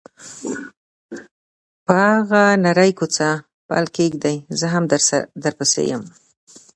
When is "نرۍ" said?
2.63-2.91